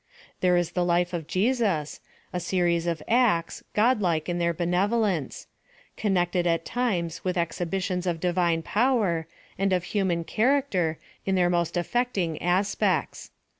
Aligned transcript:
There 0.39 0.57
is 0.57 0.71
the 0.71 0.83
life 0.83 1.13
of 1.13 1.27
Jesus, 1.27 2.01
a 2.33 2.39
series 2.39 2.87
of 2.87 3.03
acts, 3.07 3.63
godlike 3.75 4.27
in 4.27 4.39
their 4.39 4.51
benevolence; 4.51 5.45
con 5.95 6.15
nected 6.15 6.47
at 6.47 6.65
times 6.65 7.23
with 7.23 7.37
exhibitions 7.37 8.07
of 8.07 8.19
divine 8.19 8.63
power, 8.63 9.27
and 9.59 9.71
of 9.71 9.83
human 9.83 10.23
character, 10.23 10.97
in 11.23 11.35
their 11.35 11.51
most 11.51 11.77
affecting 11.77 12.41
as 12.41 12.73
pects. 12.73 13.29